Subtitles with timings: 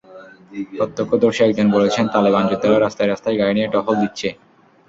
[0.71, 4.27] প্রত্যক্ষদর্শী একজন বলেছেন, তালেবান যোদ্ধারা রাস্তায় রাস্তায় গাড়ি নিয়ে টহল দিচ্ছে।